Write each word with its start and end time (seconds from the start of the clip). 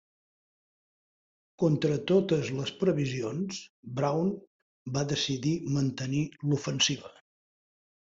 Contra 1.63 1.97
totes 2.11 2.47
les 2.59 2.71
previsions, 2.79 3.59
Brown 3.99 4.31
va 4.97 5.03
decidir 5.13 5.53
mantenir 5.77 6.23
l'ofensiva. 6.47 7.13